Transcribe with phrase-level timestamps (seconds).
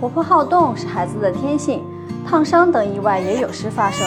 [0.00, 1.84] 活泼好动是孩子的天性，
[2.26, 4.06] 烫伤等意外也有时发生。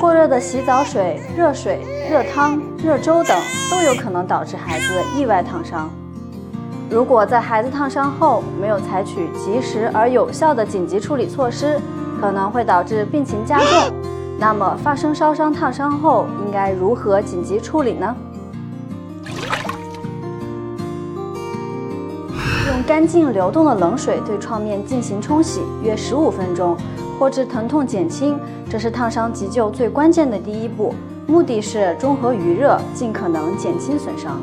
[0.00, 3.36] 过热的洗澡水、热水、热汤、热粥等
[3.70, 4.86] 都有可能导致孩子
[5.18, 5.90] 意外烫伤。
[6.88, 11.78] 如果在孩子烫伤后没有采取及时而有效的紧急处理措施，
[12.18, 13.92] 可能会导致病情加重。
[14.38, 18.16] 那么，发生烧伤、烫伤后应该如何紧急处理呢？
[22.74, 26.76] 用干净流动的冷水对创面进行冲洗，约十五分钟，
[27.16, 28.36] 或致疼痛减轻。
[28.68, 30.92] 这是烫伤急救最关键的第一步，
[31.28, 34.40] 目的是中和余热，尽可能减轻损伤。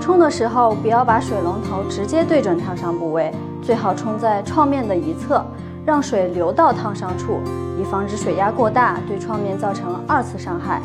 [0.00, 5.44] 冲的时候，不要把水龙头直接对准烫伤部位，最好冲在创面的一侧，
[5.84, 7.40] 让水流到烫伤处，
[7.80, 10.80] 以防止水压过大对创面造成二次伤害。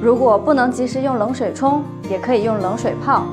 [0.00, 3.26] 如果不能及时用冷水冲，也可以用冷水泡。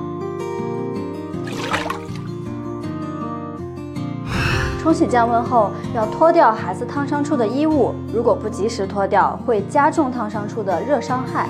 [4.80, 11.50] 冲洗降温后，要脱掉孩子烫伤处的衣物，如果不及时脱掉，会加重烫伤处的热伤害。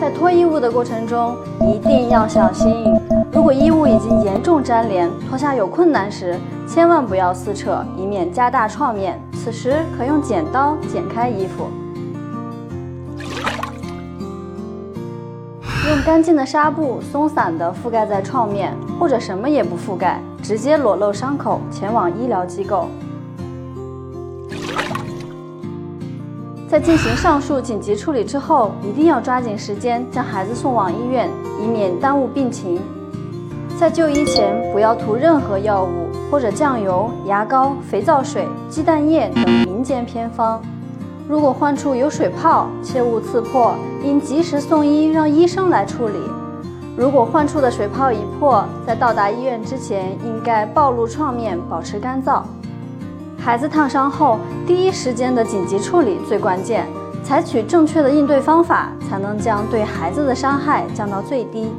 [0.00, 2.84] 在脱衣物的过程中，一定要小心。
[3.30, 9.20] 如果衣物已经严重粘连，脱下有困难时，千万不要撕扯，以免加大创面。
[9.34, 11.66] 此时可用剪刀剪开衣服。
[15.88, 22.86] 用干净的纱布松散地覆盖在创面，或者什么也不覆盖，直接裸露伤口，前往医疗机构。
[26.68, 31.28] 在进行上述紧急处理之后，一定要抓紧时间将孩子送往医院，
[31.60, 32.80] 以免耽误病情。
[33.76, 40.62] 在就医前，不要涂任何药物或者酱油、牙膏、肥皂水、鸡蛋液等民间偏方。
[41.28, 43.74] 如果患处有水泡，切勿刺破，
[44.04, 46.14] 应及时送医，让医生来处理。
[46.96, 52.42] 如果患处的水泡已破，在到达医院之前，应该暴露创面，保持干燥。
[53.38, 56.86] 孩子烫伤后，第一时间的紧急处理最关键，
[57.22, 61.70] 采取正确的应对方法，才能将对孩子的伤害降到最低。